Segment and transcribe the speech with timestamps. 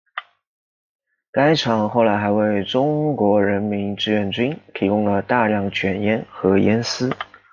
[1.31, 7.11] 该厂后来还为中国人民志愿军提供了大量卷烟和烟丝。